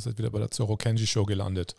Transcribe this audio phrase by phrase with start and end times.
[0.00, 1.74] ihr seid wieder bei der Zorro Kenji Show gelandet.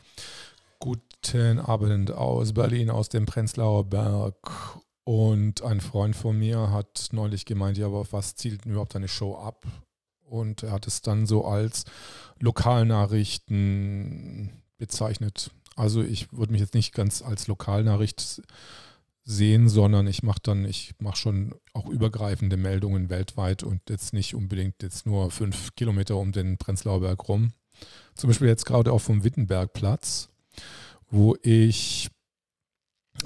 [0.79, 4.77] Guten Abend aus Berlin, aus dem Prenzlauer Berg.
[5.03, 8.95] Und ein Freund von mir hat neulich gemeint, ja, aber auf was zielt denn überhaupt
[8.95, 9.65] eine Show ab?
[10.21, 11.85] Und er hat es dann so als
[12.39, 15.49] Lokalnachrichten bezeichnet.
[15.75, 18.43] Also ich würde mich jetzt nicht ganz als Lokalnachricht
[19.23, 24.35] sehen, sondern ich mache dann, ich mache schon auch übergreifende Meldungen weltweit und jetzt nicht
[24.35, 27.53] unbedingt jetzt nur fünf Kilometer um den Prenzlauer Berg rum.
[28.15, 30.29] Zum Beispiel jetzt gerade auch vom Wittenbergplatz,
[31.09, 32.09] wo ich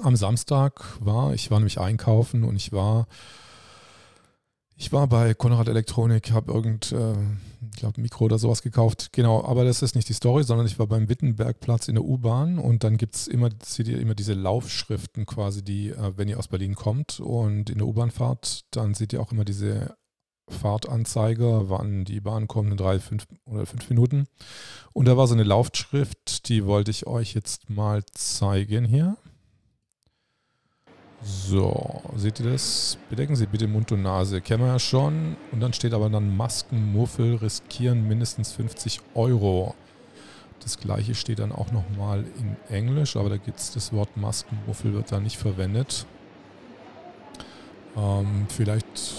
[0.00, 1.34] am Samstag war.
[1.34, 3.06] Ich war nämlich einkaufen und ich war
[4.78, 7.14] ich war bei Konrad Elektronik, habe irgend, äh,
[7.72, 9.08] ich glaube, Mikro oder sowas gekauft.
[9.12, 12.58] Genau, aber das ist nicht die Story, sondern ich war beim Wittenbergplatz in der U-Bahn
[12.58, 13.48] und dann gibt es immer,
[13.78, 18.10] immer diese Laufschriften quasi, die, äh, wenn ihr aus Berlin kommt und in der U-Bahn
[18.10, 19.96] fahrt, dann seht ihr auch immer diese
[20.48, 24.26] Fahrtanzeiger, wann die Bahn kommt, in drei, fünf oder fünf Minuten.
[24.92, 29.16] Und da war so eine Laufschrift, die wollte ich euch jetzt mal zeigen hier.
[31.22, 32.98] So, seht ihr das?
[33.10, 34.40] Bedecken Sie bitte Mund und Nase.
[34.40, 35.36] Kennen wir ja schon.
[35.50, 39.74] Und dann steht aber dann Maskenmuffel riskieren mindestens 50 Euro.
[40.60, 44.94] Das gleiche steht dann auch nochmal in Englisch, aber da gibt es das Wort Maskenmuffel,
[44.94, 46.06] wird da nicht verwendet.
[47.96, 49.15] Ähm, vielleicht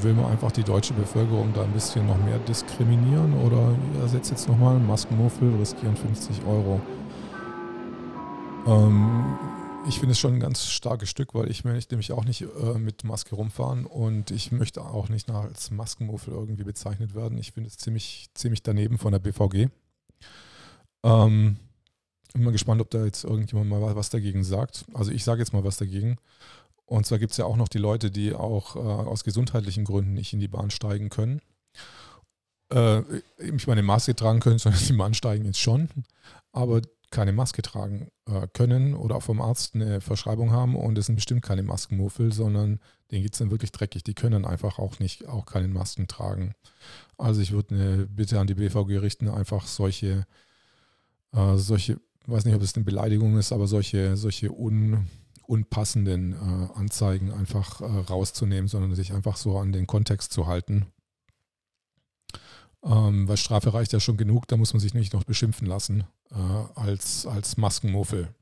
[0.00, 4.48] will man einfach die deutsche Bevölkerung da ein bisschen noch mehr diskriminieren oder ersetzt jetzt
[4.48, 6.80] nochmal Maskenmuffel riskieren 50 Euro.
[8.66, 9.36] Ähm,
[9.86, 12.78] ich finde es schon ein ganz starkes Stück, weil ich möchte nämlich auch nicht äh,
[12.78, 17.36] mit Maske rumfahren und ich möchte auch nicht als Maskenmuffel irgendwie bezeichnet werden.
[17.38, 19.68] Ich finde es ziemlich, ziemlich daneben von der BVG.
[21.02, 21.56] Ähm,
[22.32, 24.84] bin mal gespannt, ob da jetzt irgendjemand mal was dagegen sagt.
[24.94, 26.16] Also ich sage jetzt mal was dagegen.
[26.92, 30.12] Und zwar gibt es ja auch noch die Leute, die auch äh, aus gesundheitlichen Gründen
[30.12, 31.40] nicht in die Bahn steigen können.
[32.70, 33.00] Äh,
[33.38, 35.88] ich meine, Maske tragen können, sondern die Bahn steigen jetzt schon.
[36.52, 41.06] Aber keine Maske tragen äh, können oder auch vom Arzt eine Verschreibung haben und es
[41.06, 42.78] sind bestimmt keine Maskenmuffel, sondern
[43.10, 44.04] denen geht es dann wirklich dreckig.
[44.04, 46.52] Die können dann einfach auch nicht, auch keine Masken tragen.
[47.16, 50.26] Also ich würde eine Bitte an die BVG richten, einfach solche,
[51.32, 55.08] äh, solche, weiß nicht, ob es eine Beleidigung ist, aber solche, solche un,
[55.52, 60.86] unpassenden äh, Anzeigen einfach äh, rauszunehmen, sondern sich einfach so an den Kontext zu halten.
[62.82, 66.04] Ähm, weil Strafe reicht ja schon genug, da muss man sich nicht noch beschimpfen lassen
[66.30, 66.34] äh,
[66.74, 68.34] als, als Maskenmuffel.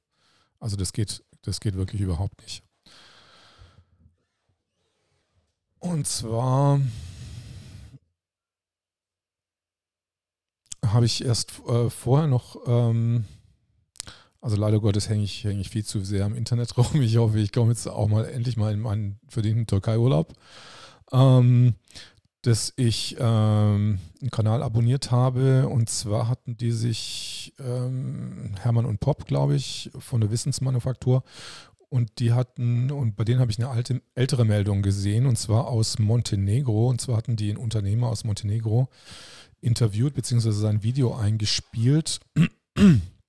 [0.61, 2.63] Also das geht, das geht wirklich überhaupt nicht.
[5.81, 6.81] Und zwar
[10.87, 13.25] habe ich erst äh, vorher noch, ähm,
[14.41, 17.03] also leider Gottes hänge ich, häng ich viel zu sehr am Internet rum.
[17.03, 20.35] Ich hoffe, ich komme jetzt auch mal endlich mal in meinen verdienten Türkei-Urlaub.
[21.13, 21.75] Ähm,
[22.43, 25.69] dass ich ähm, einen Kanal abonniert habe.
[25.69, 31.23] Und zwar hatten die sich ähm, Hermann und Pop, glaube ich, von der Wissensmanufaktur.
[31.91, 35.67] Und die hatten, und bei denen habe ich eine alte, ältere Meldung gesehen, und zwar
[35.67, 36.89] aus Montenegro.
[36.89, 38.89] Und zwar hatten die einen Unternehmer aus Montenegro
[39.61, 42.21] interviewt, beziehungsweise sein Video eingespielt.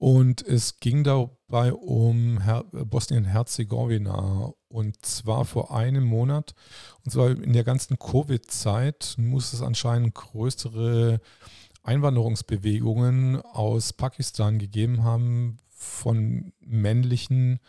[0.00, 2.40] Und es ging dabei um
[2.72, 6.54] Bosnien-Herzegowina und zwar vor einem Monat.
[7.04, 11.20] Und zwar in der ganzen Covid-Zeit muss es anscheinend größere
[11.82, 17.60] Einwanderungsbewegungen aus Pakistan gegeben haben von männlichen.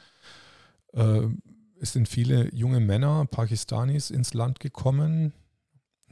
[0.94, 1.28] Äh,
[1.81, 5.34] es sind viele junge Männer, Pakistanis, ins Land gekommen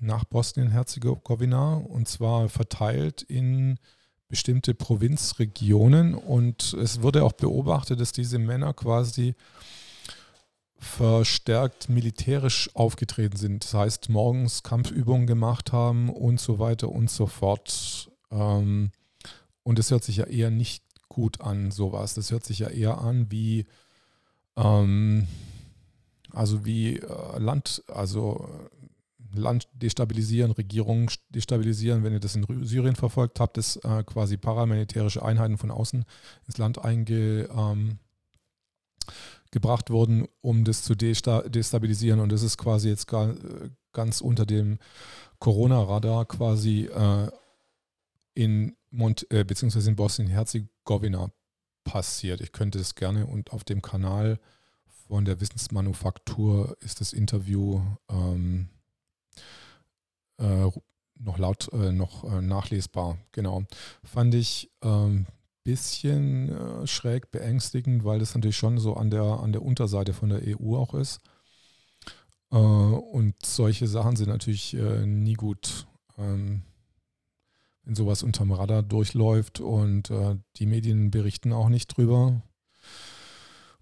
[0.02, 3.80] nach Bosnien-Herzegowina und zwar verteilt in
[4.30, 9.36] bestimmte Provinzregionen und es wurde auch beobachtet, dass diese Männer quasi
[10.78, 13.66] verstärkt militärisch aufgetreten sind.
[13.66, 18.10] Das heißt, morgens Kampfübungen gemacht haben und so weiter und so fort.
[18.32, 18.92] Ähm,
[19.64, 22.14] und das hört sich ja eher nicht gut an, sowas.
[22.14, 23.66] Das hört sich ja eher an wie,
[24.56, 25.28] ähm,
[26.32, 28.48] also wie äh, Land, also
[29.34, 32.04] Land destabilisieren, Regierungen destabilisieren.
[32.04, 36.06] Wenn ihr das in Syrien verfolgt habt, dass äh, quasi paramilitärische Einheiten von außen
[36.46, 38.00] ins Land eingebracht
[39.90, 42.20] ähm, wurden, um das zu destabilisieren.
[42.20, 43.36] Und das ist quasi jetzt gar,
[43.94, 44.80] ganz unter dem
[45.40, 47.32] Corona-Radar quasi äh,
[48.34, 51.32] in Mont äh, beziehungsweise in Bosnien-Herzegowina
[51.84, 52.42] passiert.
[52.42, 54.40] Ich könnte es gerne und auf dem Kanal
[55.08, 58.79] von der Wissensmanufaktur ist das Interview ähm, äh,
[61.20, 63.18] noch laut, äh, noch äh, nachlesbar.
[63.32, 63.64] Genau.
[64.04, 65.26] Fand ich ein ähm,
[65.64, 70.30] bisschen äh, schräg beängstigend, weil das natürlich schon so an der, an der Unterseite von
[70.30, 71.20] der EU auch ist.
[72.52, 75.88] Äh, und solche Sachen sind natürlich äh, nie gut.
[76.18, 76.64] Ähm,
[77.84, 82.42] wenn sowas unterm Radar durchläuft und äh, die Medien berichten auch nicht drüber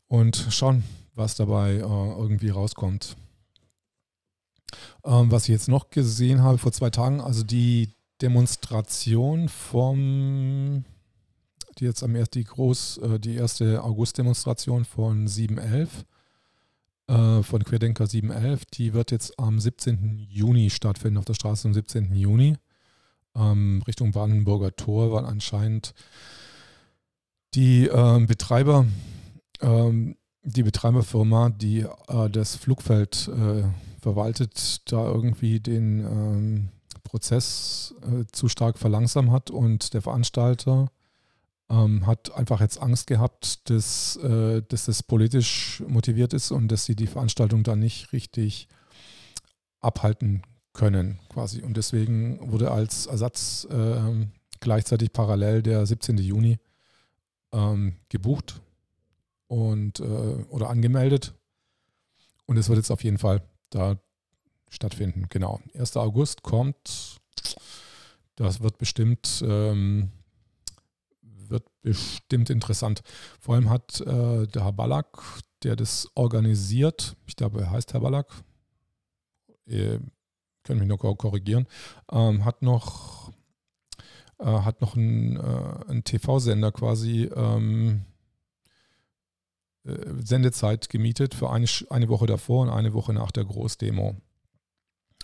[0.07, 0.83] und schauen,
[1.13, 3.18] was dabei äh, irgendwie rauskommt.
[5.05, 10.83] Ähm, was ich jetzt noch gesehen habe vor zwei Tagen, also die Demonstration vom,
[11.77, 16.05] die jetzt am ersten, die groß, äh, die erste August-Demonstration von 711,
[17.07, 20.27] äh, von Querdenker 711, die wird jetzt am 17.
[20.29, 22.13] Juni stattfinden, auf der Straße am 17.
[22.15, 22.57] Juni.
[23.35, 25.93] Ähm, Richtung Brandenburger Tor, weil anscheinend
[27.53, 28.85] die äh, Betreiber,
[29.61, 33.63] ähm, die Betreiberfirma, die äh, das Flugfeld äh,
[34.07, 36.69] verwaltet, da irgendwie den ähm,
[37.04, 40.89] Prozess äh, zu stark verlangsamt hat und der Veranstalter
[41.69, 46.86] ähm, hat einfach jetzt Angst gehabt, dass, äh, dass das politisch motiviert ist und dass
[46.86, 48.69] sie die Veranstaltung dann nicht richtig
[49.81, 51.62] abhalten können quasi.
[51.63, 54.25] Und deswegen wurde als Ersatz äh,
[54.62, 56.18] gleichzeitig parallel der 17.
[56.19, 56.60] Juni
[57.51, 58.62] ähm, gebucht
[59.48, 61.33] und äh, oder angemeldet.
[62.45, 63.97] Und es wird jetzt auf jeden Fall da
[64.69, 65.27] stattfinden.
[65.29, 65.59] Genau.
[65.73, 65.97] 1.
[65.97, 67.17] August kommt.
[68.35, 70.11] Das wird bestimmt, ähm,
[71.21, 73.01] wird bestimmt interessant.
[73.39, 75.07] Vor allem hat äh, der Herr Ballack,
[75.63, 78.27] der das organisiert, ich glaube, er heißt Herr Ballack,
[79.65, 80.01] ihr
[80.63, 81.65] könnt mich noch korrigieren,
[82.11, 83.31] ähm, hat noch,
[84.37, 88.16] äh, hat noch einen, äh, TV-Sender quasi ähm, äh,
[90.24, 94.16] Sendezeit gemietet für eine, eine Woche davor und eine Woche nach der Großdemo.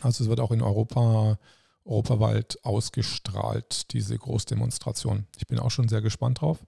[0.02, 1.38] Also es wird auch in Europa,
[1.86, 5.28] europaweit ausgestrahlt, diese Großdemonstration.
[5.38, 6.60] Ich bin auch schon sehr gespannt drauf,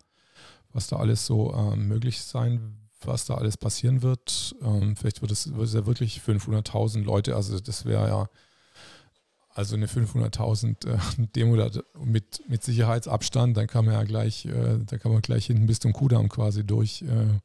[0.71, 4.55] was da alles so äh, möglich sein was da alles passieren wird.
[4.61, 8.29] Ähm, vielleicht wird es, wird es ja wirklich 500.000 Leute, also das wäre ja
[9.53, 11.55] also eine 500.000 äh, Demo
[12.03, 15.79] mit, mit Sicherheitsabstand, dann kann man ja gleich, äh, da kann man gleich hinten bis
[15.79, 17.39] zum Kudamm quasi durch äh,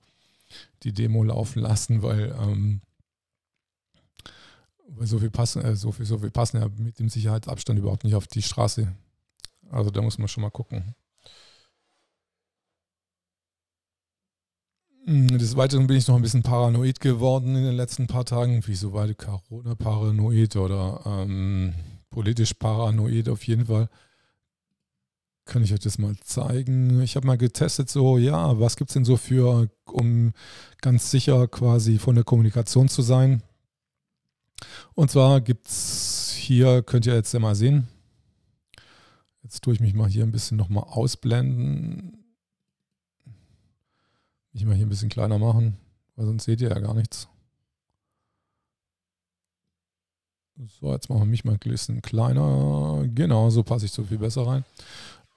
[0.83, 2.81] die Demo laufen lassen, weil ähm,
[4.89, 8.05] weil so viel passen, äh, so viel, so viel passen ja mit dem Sicherheitsabstand überhaupt
[8.05, 8.93] nicht auf die Straße.
[9.71, 10.95] Also da muss man schon mal gucken.
[15.07, 18.63] Hm, des Weiteren bin ich noch ein bisschen paranoid geworden in den letzten paar Tagen.
[18.67, 21.75] Wieso war die Corona-Paranoid oder ähm,
[22.11, 23.89] politisch paranoid auf jeden Fall.
[25.51, 27.03] Kann ich euch das mal zeigen?
[27.03, 30.33] Ich habe mal getestet, so, ja, was gibt es denn so für, um
[30.81, 33.43] ganz sicher quasi von der Kommunikation zu sein?
[34.95, 37.89] Und zwar gibt es hier, könnt ihr jetzt ja mal sehen.
[39.43, 42.17] Jetzt tue ich mich mal hier ein bisschen nochmal ausblenden.
[44.53, 45.77] Mich mal hier ein bisschen kleiner machen,
[46.15, 47.27] weil sonst seht ihr ja gar nichts.
[50.79, 53.05] So, jetzt machen wir mich mal ein bisschen kleiner.
[53.13, 54.65] Genau, so passe ich so viel besser rein.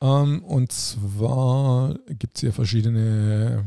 [0.04, 3.66] Ähm, und zwar gibt es hier verschiedene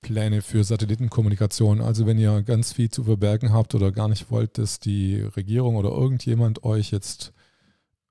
[0.00, 1.80] Pläne für Satellitenkommunikation.
[1.80, 5.74] Also wenn ihr ganz viel zu verbergen habt oder gar nicht wollt, dass die Regierung
[5.76, 7.32] oder irgendjemand euch jetzt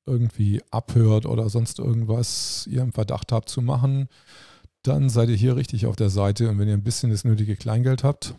[0.05, 4.09] irgendwie abhört oder sonst irgendwas ihr im Verdacht habt zu machen,
[4.81, 6.49] dann seid ihr hier richtig auf der Seite.
[6.49, 8.35] Und wenn ihr ein bisschen das nötige Kleingeld habt,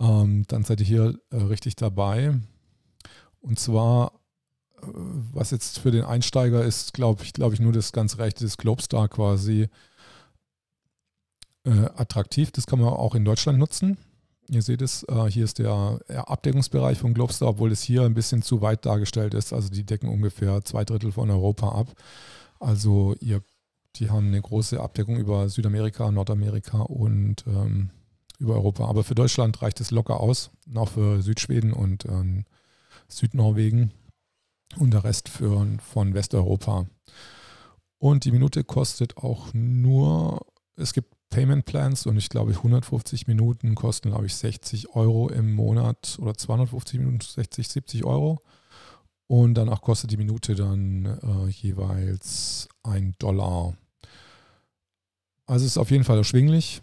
[0.00, 2.34] ähm, dann seid ihr hier äh, richtig dabei.
[3.40, 4.12] Und zwar,
[4.82, 8.56] was jetzt für den Einsteiger ist, glaube ich, glaube ich, nur das ganz rechte des
[8.56, 9.68] Globestar quasi
[11.64, 12.50] äh, attraktiv.
[12.50, 13.98] Das kann man auch in Deutschland nutzen.
[14.48, 18.42] Ihr seht es, äh, hier ist der Abdeckungsbereich von Globestar, obwohl es hier ein bisschen
[18.42, 19.52] zu weit dargestellt ist.
[19.52, 21.88] Also die decken ungefähr zwei Drittel von Europa ab.
[22.58, 23.42] Also ihr,
[23.96, 27.90] die haben eine große Abdeckung über Südamerika, Nordamerika und ähm,
[28.38, 28.86] über Europa.
[28.86, 32.44] Aber für Deutschland reicht es locker aus, auch für Südschweden und ähm,
[33.08, 33.92] Südnorwegen
[34.76, 36.86] und der Rest für, von Westeuropa.
[37.98, 40.46] Und die Minute kostet auch nur,
[40.76, 45.52] es gibt Payment Plans und ich glaube 150 Minuten kosten glaube ich 60 Euro im
[45.52, 48.40] Monat oder 250 Minuten 60, 70 Euro.
[49.26, 53.76] Und danach kostet die Minute dann äh, jeweils ein Dollar.
[55.44, 56.80] Also es ist auf jeden Fall erschwinglich.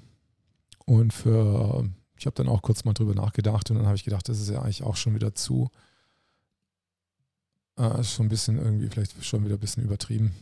[0.86, 1.90] Und für,
[2.20, 4.50] ich habe dann auch kurz mal drüber nachgedacht und dann habe ich gedacht, das ist
[4.52, 5.72] ja eigentlich auch schon wieder zu,
[7.78, 10.34] äh, ist schon ein bisschen irgendwie, vielleicht schon wieder ein bisschen übertrieben.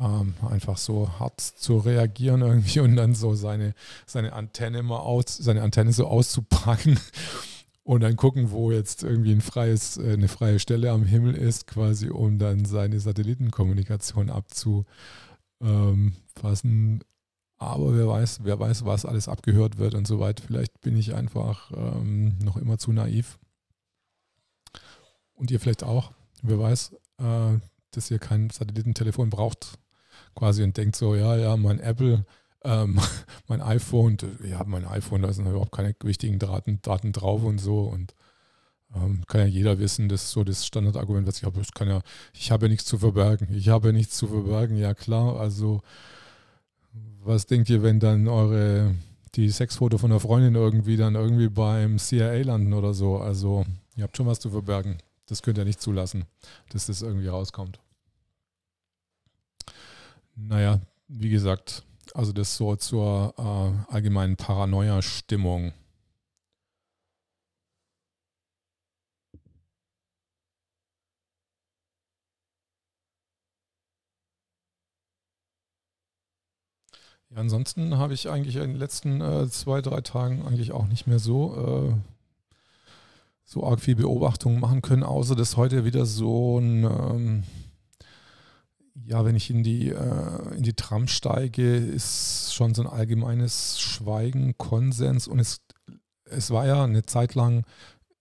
[0.00, 3.74] Ähm, einfach so hart zu reagieren irgendwie und dann so seine,
[4.06, 6.98] seine Antenne mal aus, seine Antenne so auszupacken
[7.84, 11.66] und dann gucken, wo jetzt irgendwie ein freies, äh, eine freie Stelle am Himmel ist,
[11.66, 14.86] quasi, um dann seine Satellitenkommunikation abzufassen.
[17.58, 20.42] Aber wer weiß, wer weiß, was alles abgehört wird und so weiter.
[20.44, 23.38] Vielleicht bin ich einfach ähm, noch immer zu naiv.
[25.34, 26.12] Und ihr vielleicht auch
[26.42, 26.92] wer weiß.
[27.18, 27.58] Äh,
[27.92, 29.78] dass ihr kein Satellitentelefon braucht,
[30.34, 32.24] quasi und denkt so, ja, ja, mein Apple,
[32.64, 32.98] ähm,
[33.48, 37.82] mein iPhone, ja, mein iPhone, da sind überhaupt keine wichtigen Daten, Daten drauf und so
[37.82, 38.14] und
[38.94, 41.88] ähm, kann ja jeder wissen, das ist so das Standardargument, was ich habe, ich kann
[41.88, 45.38] ja, ich habe ja nichts zu verbergen, ich habe ja nichts zu verbergen, ja klar,
[45.38, 45.82] also
[47.24, 48.94] was denkt ihr, wenn dann eure
[49.34, 53.16] die Sexfoto von der Freundin irgendwie dann irgendwie beim CIA landen oder so?
[53.18, 53.64] Also,
[53.96, 54.98] ihr habt schon was zu verbergen.
[55.32, 56.26] Das könnt ihr nicht zulassen,
[56.72, 57.80] dass das irgendwie rauskommt.
[60.34, 65.72] Naja, wie gesagt, also das so zur äh, allgemeinen Paranoia-Stimmung.
[77.30, 81.06] Ja, ansonsten habe ich eigentlich in den letzten äh, zwei, drei Tagen eigentlich auch nicht
[81.06, 82.12] mehr so, äh,
[83.52, 87.42] so arg viel Beobachtung machen können, außer dass heute wieder so ein, ähm,
[89.04, 93.78] ja, wenn ich in die, äh, in die Tram steige, ist schon so ein allgemeines
[93.78, 95.60] Schweigen, Konsens und es,
[96.24, 97.64] es war ja eine Zeit lang,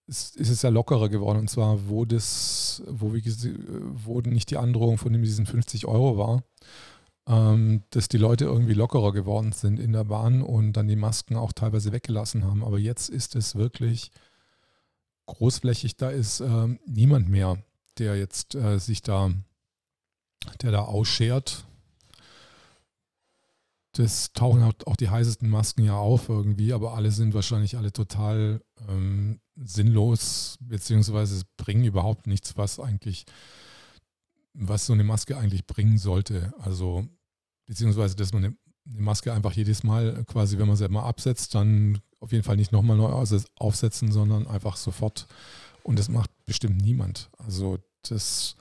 [0.05, 3.23] ist, ist es ja lockerer geworden und zwar, wo das, wo, wie,
[4.03, 6.43] wo nicht die Androhung von diesen 50 Euro war,
[7.25, 11.37] ähm, dass die Leute irgendwie lockerer geworden sind in der Bahn und dann die Masken
[11.37, 12.65] auch teilweise weggelassen haben.
[12.65, 14.11] Aber jetzt ist es wirklich
[15.31, 17.63] großflächig, da ist ähm, niemand mehr,
[17.97, 19.31] der jetzt äh, sich da,
[20.61, 21.65] der da ausschert.
[23.93, 28.61] Das tauchen auch die heißesten Masken ja auf irgendwie, aber alle sind wahrscheinlich alle total
[28.87, 33.25] ähm, sinnlos, beziehungsweise bringen überhaupt nichts, was eigentlich,
[34.53, 36.53] was so eine Maske eigentlich bringen sollte.
[36.59, 37.05] Also
[37.65, 41.99] beziehungsweise dass man eine, Maske einfach jedes Mal quasi, wenn man sie mal absetzt, dann
[42.21, 43.11] auf jeden Fall nicht nochmal neu
[43.55, 45.27] aufsetzen, sondern einfach sofort.
[45.83, 47.29] Und das macht bestimmt niemand.
[47.37, 48.55] Also das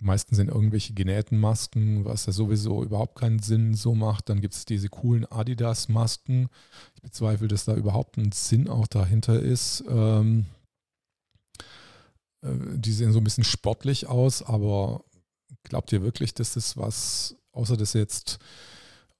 [0.00, 4.30] meistens sind irgendwelche genähten Masken, was ja sowieso überhaupt keinen Sinn so macht.
[4.30, 6.48] Dann gibt es diese coolen Adidas-Masken.
[6.96, 9.84] Ich bezweifle, dass da überhaupt ein Sinn auch dahinter ist.
[9.86, 10.46] Ähm,
[12.42, 15.04] äh, die sehen so ein bisschen sportlich aus, aber
[15.64, 18.38] glaubt ihr wirklich, dass das was außer dass jetzt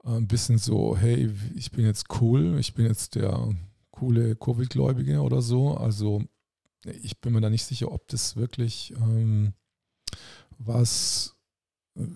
[0.05, 3.55] ein bisschen so, hey, ich bin jetzt cool, ich bin jetzt der
[3.91, 5.77] coole Covid-Gläubige oder so.
[5.77, 6.23] Also
[7.03, 9.53] ich bin mir da nicht sicher, ob das wirklich ähm,
[10.59, 11.37] was,
[11.97, 12.07] äh,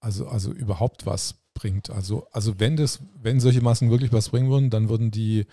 [0.00, 1.90] also, also überhaupt was bringt.
[1.90, 5.46] Also, also wenn das, wenn solche Masken wirklich was bringen würden, dann würden die,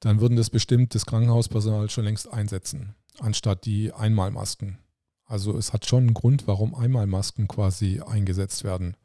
[0.00, 4.78] dann würden das bestimmt das Krankenhauspersonal schon längst einsetzen, anstatt die Einmalmasken.
[5.24, 8.96] Also es hat schon einen Grund, warum Einmalmasken quasi eingesetzt werden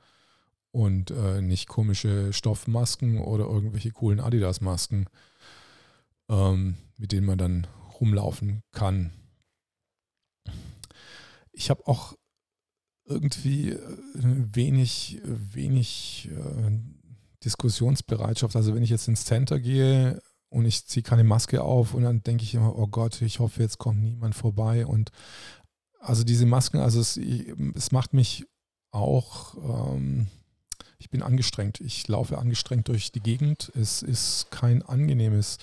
[0.75, 5.05] und äh, nicht komische Stoffmasken oder irgendwelche coolen Adidas-Masken,
[6.29, 7.65] ähm, mit denen man dann
[8.01, 9.11] rumlaufen kann.
[11.53, 12.13] Ich habe auch
[13.05, 13.79] irgendwie äh,
[14.15, 16.71] wenig, wenig äh,
[17.45, 18.57] Diskussionsbereitschaft.
[18.57, 22.21] Also wenn ich jetzt ins Center gehe und ich ziehe keine Maske auf und dann
[22.21, 24.85] denke ich immer, oh Gott, ich hoffe, jetzt kommt niemand vorbei.
[24.85, 25.11] Und
[26.01, 28.45] also diese Masken, also es, es macht mich
[28.91, 30.27] auch ähm,
[30.97, 31.81] ich bin angestrengt.
[31.81, 33.71] Ich laufe angestrengt durch die Gegend.
[33.75, 35.57] Es ist kein angenehmes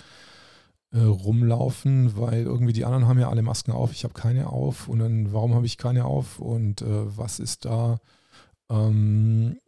[0.93, 3.93] äh, Rumlaufen, weil irgendwie die anderen haben ja alle Masken auf.
[3.93, 4.89] Ich habe keine auf.
[4.89, 6.39] Und dann, warum habe ich keine auf?
[6.39, 7.99] Und äh, was ist da?
[8.71, 9.59] Ähm,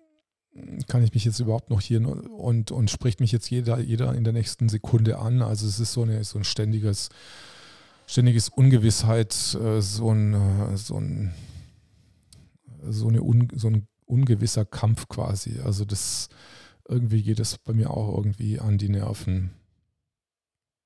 [0.87, 4.23] kann ich mich jetzt überhaupt noch hier und, und spricht mich jetzt jeder, jeder in
[4.23, 5.43] der nächsten Sekunde an?
[5.43, 7.09] Also es ist so, eine, so ein ständiges,
[8.07, 11.35] ständiges Ungewissheit, äh, so ein, äh, so ein
[12.91, 15.61] so, eine Un, so ein ungewisser Kampf quasi.
[15.61, 16.29] Also das
[16.89, 19.51] irgendwie geht es bei mir auch irgendwie an die Nerven.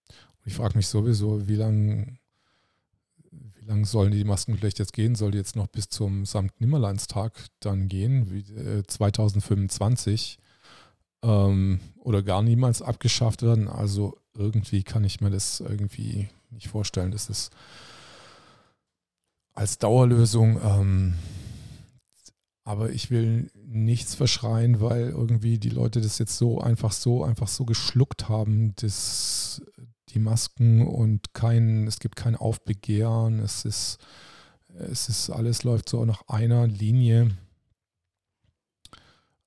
[0.09, 2.19] Und ich frage mich sowieso, wie lange
[3.31, 5.15] wie lang sollen die Maskenpflicht jetzt gehen?
[5.15, 10.39] Soll die jetzt noch bis zum Sankt Nimmerleinstag dann gehen, wie, äh, 2025?
[11.23, 13.69] Ähm, oder gar niemals abgeschafft werden?
[13.69, 17.51] Also irgendwie kann ich mir das irgendwie nicht vorstellen, dass das
[19.55, 21.15] als Dauerlösung ähm,
[22.69, 27.49] aber ich will nichts verschreien, weil irgendwie die Leute das jetzt so einfach so, einfach
[27.49, 29.63] so geschluckt haben, das,
[30.11, 33.97] die Masken und kein, es gibt kein Aufbegehren, es ist,
[34.69, 37.31] es ist, alles läuft so nach einer Linie.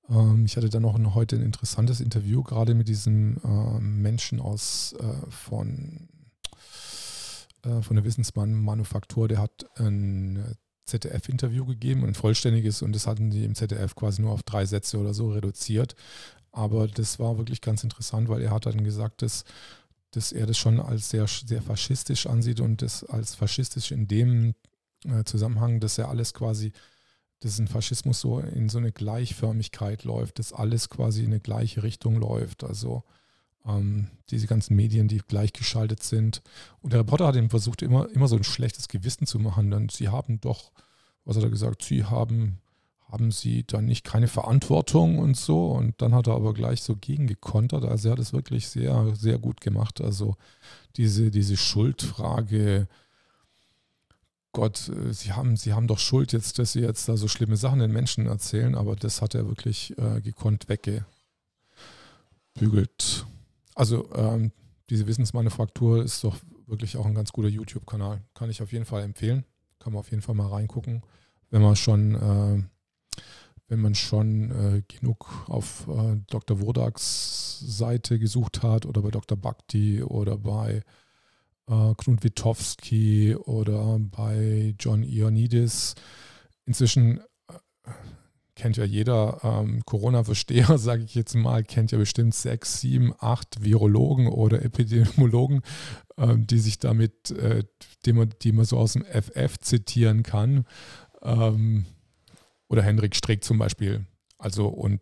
[0.08, 4.96] Ähm, ich hatte dann noch heute ein interessantes Interview, gerade mit diesem äh, Menschen aus
[4.98, 6.08] äh, von,
[7.62, 13.44] äh, von der Wissensmann-Manufaktur, der hat ein ZDF-Interview gegeben, ein vollständiges, und das hatten die
[13.44, 15.94] im ZDF quasi nur auf drei Sätze oder so reduziert.
[16.50, 19.44] Aber das war wirklich ganz interessant, weil er hat dann gesagt, dass,
[20.10, 24.54] dass er das schon als sehr, sehr faschistisch ansieht und das als faschistisch in dem
[25.04, 26.72] äh, Zusammenhang, dass er alles quasi
[27.42, 31.82] dass ein Faschismus so in so eine Gleichförmigkeit läuft, dass alles quasi in eine gleiche
[31.82, 32.62] Richtung läuft.
[32.62, 33.02] Also
[33.66, 36.42] ähm, diese ganzen Medien, die gleichgeschaltet sind.
[36.80, 39.70] Und der Reporter hat ihm versucht, immer, immer so ein schlechtes Gewissen zu machen.
[39.70, 40.72] Denn sie haben doch,
[41.24, 42.58] was hat er gesagt, sie haben,
[43.08, 45.70] haben sie dann nicht keine Verantwortung und so.
[45.70, 47.84] Und dann hat er aber gleich so gegengekontert.
[47.84, 50.00] Also er hat es wirklich sehr, sehr gut gemacht.
[50.00, 50.36] Also
[50.96, 52.88] diese, diese Schuldfrage,
[54.52, 57.56] Gott, äh, Sie haben, Sie haben doch Schuld jetzt, dass Sie jetzt da so schlimme
[57.56, 61.06] Sachen den Menschen erzählen, aber das hat er wirklich äh, gekonnt weggebügelt.
[63.74, 64.52] Also ähm,
[64.90, 66.36] diese Wissensmanufaktur ist doch
[66.66, 68.22] wirklich auch ein ganz guter YouTube-Kanal.
[68.34, 69.44] Kann ich auf jeden Fall empfehlen.
[69.78, 71.02] Kann man auf jeden Fall mal reingucken,
[71.50, 72.62] wenn man schon, äh,
[73.68, 76.60] wenn man schon äh, genug auf äh, Dr.
[76.60, 79.36] Wodaks Seite gesucht hat oder bei Dr.
[79.36, 80.82] Bhakti oder bei
[81.68, 85.94] äh, Knut Witowski oder bei John Ioannidis.
[86.64, 87.20] Inzwischen
[88.54, 93.62] kennt ja jeder ähm, Corona-Versteher, sage ich jetzt mal, kennt ja bestimmt sechs, sieben, acht
[93.62, 95.62] Virologen oder Epidemiologen,
[96.18, 97.64] ähm, die sich damit, äh,
[98.04, 100.66] die, man, die man so aus dem FF zitieren kann.
[101.22, 101.86] Ähm,
[102.68, 104.06] oder Henrik Strick zum Beispiel.
[104.38, 105.00] Also, und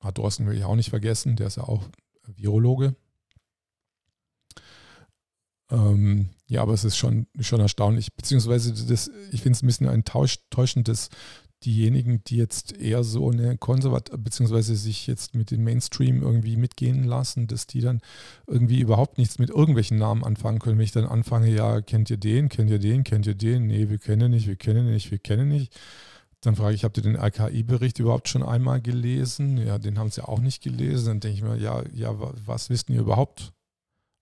[0.00, 1.88] hat Drosten will ich auch nicht vergessen, der ist ja auch
[2.26, 2.94] Virologe.
[5.70, 9.88] Ähm, ja, aber es ist schon, schon erstaunlich, beziehungsweise das, ich finde es ein bisschen
[9.88, 11.08] ein täuschendes
[11.64, 17.04] diejenigen, die jetzt eher so eine konservat beziehungsweise sich jetzt mit dem Mainstream irgendwie mitgehen
[17.04, 18.00] lassen, dass die dann
[18.46, 20.78] irgendwie überhaupt nichts mit irgendwelchen Namen anfangen können.
[20.78, 23.66] Wenn ich dann anfange, ja, kennt ihr den, kennt ihr den, kennt ihr den?
[23.66, 25.74] Nee, wir kennen nicht, wir kennen nicht, wir kennen nicht.
[26.42, 29.56] Dann frage ich, habt ihr den RKI-Bericht überhaupt schon einmal gelesen?
[29.56, 31.06] Ja, den haben sie auch nicht gelesen.
[31.06, 32.14] Dann denke ich mir, ja, ja,
[32.46, 33.52] was wisst ihr überhaupt?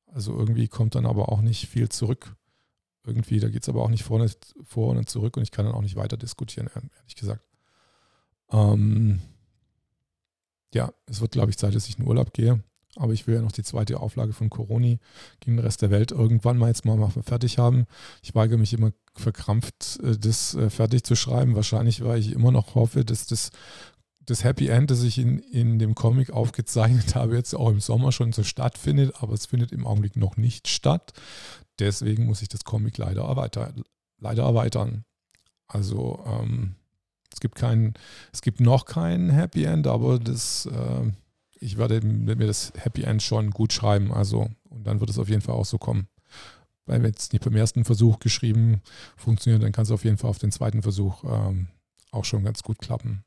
[0.07, 2.37] Also irgendwie kommt dann aber auch nicht viel zurück
[3.05, 4.31] irgendwie, da geht es aber auch nicht vorne,
[4.65, 7.45] vor und zurück und ich kann dann auch nicht weiter diskutieren, ehrlich gesagt.
[8.51, 9.21] Ähm,
[10.73, 12.63] ja, es wird, glaube ich, Zeit, dass ich in Urlaub gehe.
[12.97, 15.01] Aber ich will ja noch die zweite Auflage von Coroni
[15.41, 17.87] gegen den Rest der Welt irgendwann mal jetzt mal, mal fertig haben.
[18.23, 21.57] Ich weigere mich immer verkrampft, äh, das äh, fertig zu schreiben.
[21.57, 23.51] Wahrscheinlich, weil ich immer noch hoffe, dass das,
[24.27, 28.13] das Happy End, das ich in, in dem Comic aufgezeichnet habe, jetzt auch im Sommer
[28.13, 29.15] schon so stattfindet.
[29.21, 31.13] Aber es findet im Augenblick noch nicht statt.
[31.79, 33.83] Deswegen muss ich das Comic leider erweitern.
[34.19, 35.05] Leider erweitern.
[35.67, 36.77] Also ähm,
[37.33, 37.95] es gibt kein,
[38.33, 41.11] es gibt noch kein Happy End, aber das, äh,
[41.59, 44.13] ich werde mir das Happy End schon gut schreiben.
[44.13, 46.09] Also und dann wird es auf jeden Fall auch so kommen.
[46.87, 48.83] Weil wenn es nicht beim ersten Versuch geschrieben
[49.17, 51.69] funktioniert, dann kann es auf jeden Fall auf den zweiten Versuch ähm,
[52.11, 53.25] auch schon ganz gut klappen.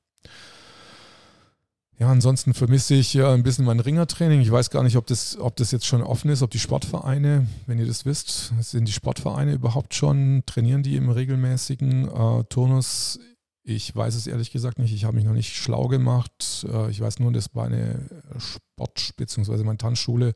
[1.99, 4.39] Ja, ansonsten vermisse ich ja ein bisschen mein Ringertraining.
[4.41, 7.47] Ich weiß gar nicht, ob das, ob das jetzt schon offen ist, ob die Sportvereine,
[7.65, 13.19] wenn ihr das wisst, sind die Sportvereine überhaupt schon, trainieren die im regelmäßigen äh, Turnus?
[13.63, 14.93] Ich weiß es ehrlich gesagt nicht.
[14.93, 16.67] Ich habe mich noch nicht schlau gemacht.
[16.71, 18.07] Äh, ich weiß nur, dass meine
[18.37, 19.63] Sport- bzw.
[19.63, 20.35] meine Tanzschule,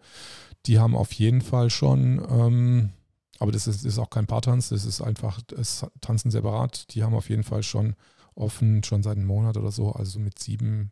[0.65, 2.89] die haben auf jeden Fall schon, ähm,
[3.37, 6.93] aber das ist, ist auch kein Paartanz, das ist einfach das Tanzen separat.
[6.95, 7.95] Die haben auf jeden Fall schon
[8.33, 10.91] offen, schon seit einem Monat oder so, also mit sieben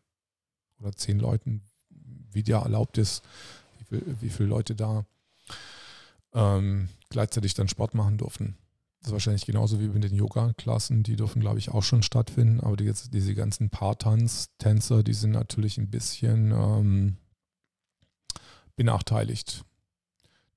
[0.80, 1.62] oder zehn Leuten,
[2.32, 3.22] wie der erlaubt ist,
[3.78, 5.04] wie, viel, wie viele Leute da
[6.32, 8.56] ähm, gleichzeitig dann Sport machen durften.
[9.00, 12.60] Das ist wahrscheinlich genauso wie mit den Yoga-Klassen, die dürfen, glaube ich, auch schon stattfinden.
[12.60, 17.16] Aber die, diese ganzen Paartanz-Tänzer, die sind natürlich ein bisschen ähm,
[18.76, 19.64] benachteiligt.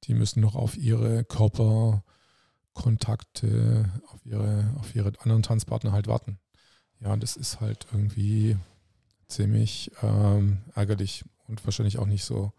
[0.03, 6.38] Die müssen noch auf ihre Körperkontakte, auf ihre, auf ihre anderen Tanzpartner halt warten.
[6.99, 8.57] Ja, das ist halt irgendwie
[9.33, 12.53] ziemlich ähm, ärgerlich und wahrscheinlich auch nicht so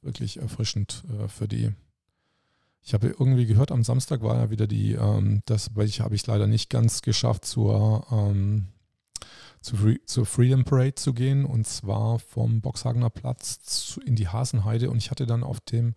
[0.00, 1.72] wirklich erfrischend äh, für die.
[2.84, 6.14] Ich habe irgendwie gehört, am Samstag war ja wieder die, ähm, das weil ich habe
[6.14, 8.68] ich leider nicht ganz geschafft, zur, ähm,
[9.60, 14.28] zu Free, zur Freedom Parade zu gehen und zwar vom Boxhagener Platz zu, in die
[14.28, 15.94] Hasenheide und ich hatte dann auf dem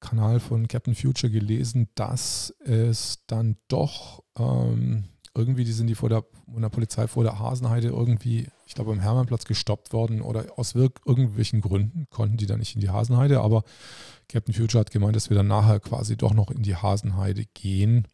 [0.00, 5.04] Kanal von Captain Future gelesen, dass es dann doch ähm,
[5.36, 8.92] irgendwie, die sind die vor der, von der Polizei vor der Hasenheide irgendwie, ich glaube,
[8.92, 13.40] am Hermannplatz gestoppt worden oder aus irgendwelchen Gründen konnten die dann nicht in die Hasenheide.
[13.40, 13.62] Aber
[14.28, 18.08] Captain Future hat gemeint, dass wir dann nachher quasi doch noch in die Hasenheide gehen.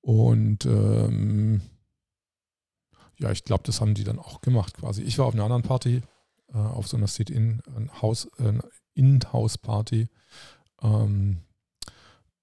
[0.00, 1.60] Und ähm,
[3.18, 5.02] ja, ich glaube, das haben die dann auch gemacht quasi.
[5.02, 6.02] Ich war auf einer anderen Party,
[6.52, 10.02] äh, auf so einer Sit-In-House-Party.
[10.02, 10.08] Äh,
[10.82, 11.42] ähm,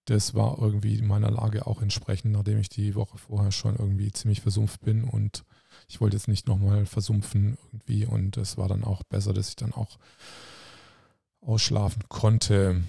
[0.07, 4.39] das war irgendwie meiner Lage auch entsprechend, nachdem ich die Woche vorher schon irgendwie ziemlich
[4.39, 5.43] versumpft bin und
[5.89, 9.57] ich wollte jetzt nicht nochmal versumpfen irgendwie und es war dann auch besser, dass ich
[9.57, 9.97] dann auch
[11.41, 12.83] ausschlafen konnte.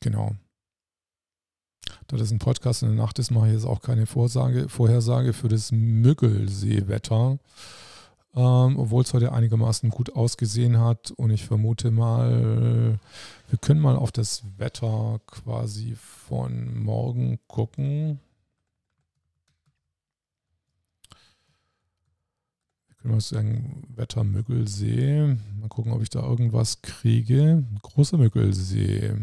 [0.00, 0.36] Genau.
[2.06, 5.32] Da das ein Podcast in der Nacht ist, mache ich jetzt auch keine Vorsage, Vorhersage
[5.32, 7.38] für das Müggelseewetter.
[8.34, 11.10] Ähm, obwohl es heute einigermaßen gut ausgesehen hat.
[11.12, 12.98] Und ich vermute mal,
[13.48, 18.20] wir können mal auf das Wetter quasi von morgen gucken.
[22.88, 25.36] Wir können mal sagen, Wetter Müggelsee.
[25.58, 27.64] Mal gucken, ob ich da irgendwas kriege.
[27.82, 29.14] Großer Müggelsee.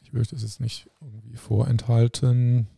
[0.00, 2.68] Ich möchte es jetzt nicht irgendwie vorenthalten.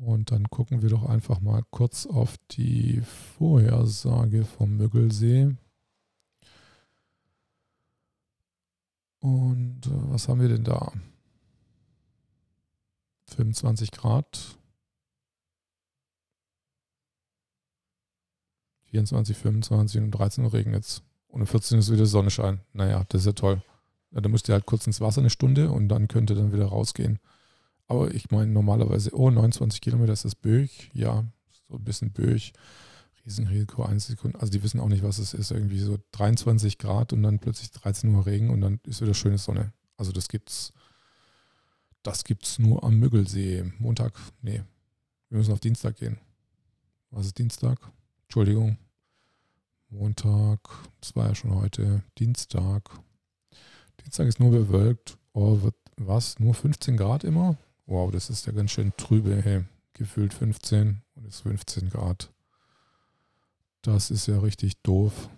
[0.00, 5.56] Und dann gucken wir doch einfach mal kurz auf die Vorhersage vom Müggelsee.
[9.20, 10.92] Und äh, was haben wir denn da?
[13.28, 14.58] 25 Grad.
[18.90, 21.02] 24, 25 und 13 Uhr regnet es.
[21.28, 22.60] Und um 14 Uhr ist wieder Sonnenschein.
[22.74, 23.62] Naja, das ist ja toll.
[24.10, 26.52] Ja, da müsst ihr halt kurz ins Wasser eine Stunde und dann könnt ihr dann
[26.52, 27.18] wieder rausgehen.
[27.88, 30.90] Aber ich meine normalerweise, oh, 29 Kilometer ist das Böch.
[30.92, 31.24] Ja,
[31.68, 32.52] so ein bisschen Böch.
[33.24, 34.40] Riesenrisiko, 1 Sekunde.
[34.40, 35.50] Also die wissen auch nicht, was es ist.
[35.50, 39.38] Irgendwie so 23 Grad und dann plötzlich 13 Uhr Regen und dann ist wieder schöne
[39.38, 39.72] Sonne.
[39.96, 40.72] Also das gibt's,
[42.02, 43.72] das gibt's nur am Müggelsee.
[43.78, 44.62] Montag, nee.
[45.28, 46.18] Wir müssen auf Dienstag gehen.
[47.10, 47.80] Was ist Dienstag?
[48.22, 48.78] Entschuldigung.
[49.88, 50.60] Montag,
[51.00, 52.02] das war ja schon heute.
[52.18, 52.90] Dienstag.
[54.02, 55.18] Dienstag ist nur bewölkt.
[55.32, 56.38] Oh, wird was?
[56.38, 57.56] Nur 15 Grad immer?
[57.86, 59.40] Wow, das ist ja ganz schön trübe.
[59.40, 62.32] Hey, gefühlt 15 und es ist 15 Grad.
[63.82, 65.28] Das ist ja richtig doof.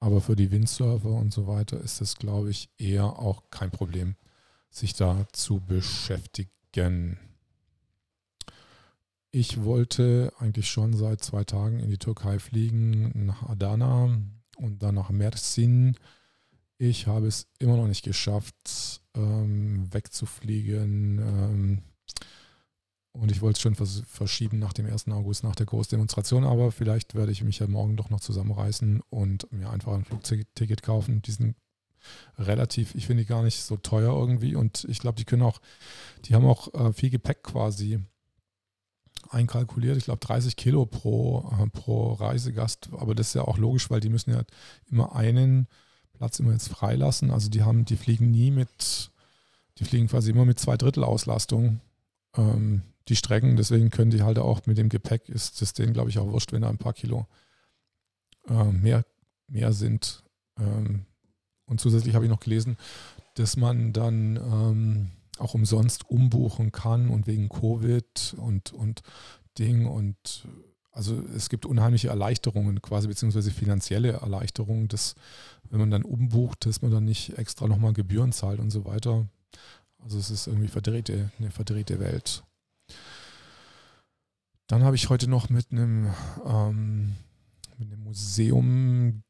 [0.00, 4.16] Aber für die Windsurfer und so weiter ist das, glaube ich, eher auch kein Problem,
[4.70, 7.18] sich da zu beschäftigen.
[9.30, 14.18] Ich wollte eigentlich schon seit zwei Tagen in die Türkei fliegen, nach Adana
[14.56, 15.98] und dann nach Mersin.
[16.78, 21.18] Ich habe es immer noch nicht geschafft, ähm, wegzufliegen.
[21.18, 21.82] Ähm,
[23.12, 25.08] und ich wollte es schon vers verschieben nach dem 1.
[25.08, 26.44] August, nach der Großdemonstration.
[26.44, 30.82] Aber vielleicht werde ich mich ja morgen doch noch zusammenreißen und mir einfach ein Flugticket
[30.82, 31.20] kaufen.
[31.22, 31.56] Die sind
[32.38, 34.54] relativ, ich finde die gar nicht so teuer irgendwie.
[34.54, 35.60] Und ich glaube, die können auch,
[36.24, 38.00] die haben auch äh, viel Gepäck quasi
[39.28, 39.98] einkalkuliert.
[39.98, 42.88] Ich glaube 30 Kilo pro, äh, pro Reisegast.
[42.92, 44.42] Aber das ist ja auch logisch, weil die müssen ja
[44.90, 45.68] immer einen
[46.22, 47.32] Platz immer jetzt freilassen.
[47.32, 49.10] Also die haben, die fliegen nie mit,
[49.78, 51.80] die fliegen quasi immer mit zwei Drittel Auslastung.
[52.36, 56.10] Ähm, die Strecken, deswegen können die halt auch mit dem Gepäck, ist das denen, glaube
[56.10, 57.26] ich, auch wurscht, wenn da ein paar Kilo
[58.48, 59.04] äh, mehr,
[59.48, 60.22] mehr sind.
[60.60, 61.06] Ähm,
[61.66, 62.76] und zusätzlich habe ich noch gelesen,
[63.34, 69.02] dass man dann ähm, auch umsonst umbuchen kann und wegen Covid und, und
[69.58, 70.46] Ding und
[70.92, 75.14] also es gibt unheimliche Erleichterungen quasi, beziehungsweise finanzielle Erleichterungen, dass
[75.70, 79.26] wenn man dann umbucht, dass man dann nicht extra nochmal Gebühren zahlt und so weiter.
[79.98, 82.44] Also es ist irgendwie verdrehte, eine verdrehte Welt.
[84.66, 86.10] Dann habe ich heute noch mit einem,
[86.46, 87.16] ähm,
[87.78, 89.22] mit einem Museum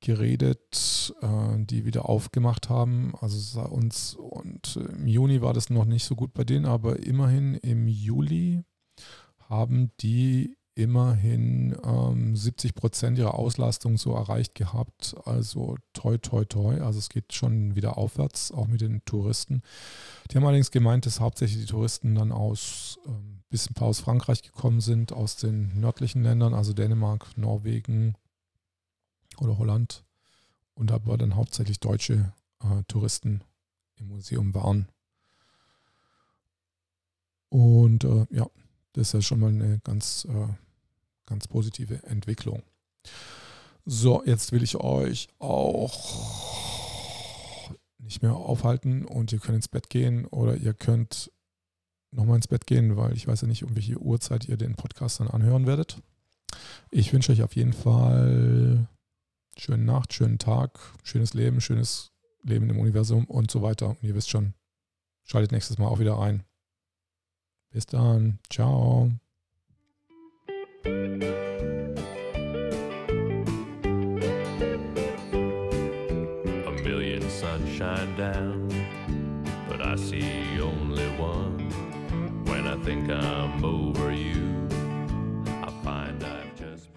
[0.00, 3.14] geredet, äh, die wieder aufgemacht haben.
[3.20, 7.54] Also uns und im Juni war das noch nicht so gut bei denen, aber immerhin
[7.54, 8.62] im Juli
[9.48, 15.16] haben die immerhin ähm, 70 Prozent ihrer Auslastung so erreicht gehabt.
[15.24, 16.80] Also toi, toi, toi.
[16.80, 19.62] Also es geht schon wieder aufwärts, auch mit den Touristen.
[20.30, 23.98] Die haben allerdings gemeint, dass hauptsächlich die Touristen dann aus, ähm, bis ein paar aus
[23.98, 28.14] Frankreich gekommen sind, aus den nördlichen Ländern, also Dänemark, Norwegen
[29.40, 30.04] oder Holland.
[30.74, 33.42] Und aber dann hauptsächlich deutsche äh, Touristen
[33.96, 34.86] im Museum waren.
[37.48, 38.46] Und äh, ja,
[38.92, 40.67] das ist ja schon mal eine ganz äh,
[41.28, 42.62] ganz positive Entwicklung.
[43.84, 45.94] So, jetzt will ich euch auch
[47.98, 51.30] nicht mehr aufhalten und ihr könnt ins Bett gehen oder ihr könnt
[52.10, 55.20] nochmal ins Bett gehen, weil ich weiß ja nicht, um welche Uhrzeit ihr den Podcast
[55.20, 56.00] dann anhören werdet.
[56.90, 58.88] Ich wünsche euch auf jeden Fall
[59.58, 62.12] schöne Nacht, schönen Tag, schönes Leben, schönes
[62.42, 63.90] Leben im Universum und so weiter.
[63.90, 64.54] Und ihr wisst schon,
[65.24, 66.44] schaltet nächstes Mal auch wieder ein.
[67.70, 68.38] Bis dann.
[68.50, 69.10] Ciao.
[70.84, 70.90] A
[76.82, 78.68] million sunshine down,
[79.68, 81.58] but I see only one.
[82.44, 84.68] When I think I'm over you,
[85.62, 86.94] I find I've just